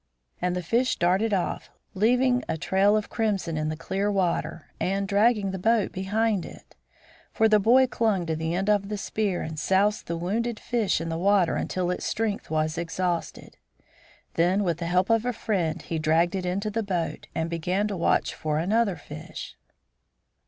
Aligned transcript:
And 0.41 0.55
the 0.55 0.63
fish 0.63 0.95
darted 0.95 1.31
off, 1.31 1.69
leaving 1.93 2.43
a 2.49 2.57
trail 2.57 2.97
of 2.97 3.07
crimson 3.11 3.55
in 3.55 3.69
the 3.69 3.75
clear 3.77 4.11
water 4.11 4.65
and 4.79 5.07
dragging 5.07 5.51
the 5.51 5.59
boat 5.59 5.91
behind 5.91 6.43
it; 6.43 6.75
for 7.31 7.47
the 7.47 7.59
boy 7.59 7.85
clung 7.85 8.25
to 8.25 8.35
the 8.35 8.55
end 8.55 8.67
of 8.67 8.89
the 8.89 8.97
spear 8.97 9.43
and 9.43 9.59
soused 9.59 10.07
the 10.07 10.17
wounded 10.17 10.59
fish 10.59 10.99
in 11.01 11.09
the 11.09 11.19
water 11.19 11.55
until 11.55 11.91
its 11.91 12.05
strength 12.07 12.49
was 12.49 12.79
exhausted. 12.79 13.57
Then 14.33 14.63
with 14.63 14.79
the 14.79 14.87
help 14.87 15.11
of 15.11 15.23
a 15.23 15.31
friend 15.33 15.79
he 15.83 15.99
dragged 15.99 16.33
it 16.33 16.47
into 16.47 16.71
the 16.71 16.81
boat, 16.81 17.27
and 17.35 17.47
began 17.47 17.87
to 17.89 17.95
watch 17.95 18.33
for 18.33 18.57
another 18.57 18.95
fish. 18.95 19.55